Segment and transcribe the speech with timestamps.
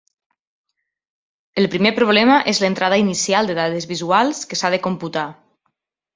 [1.63, 5.29] El primer problema és l’entrada inicial de dades visuals que s’ha de computar.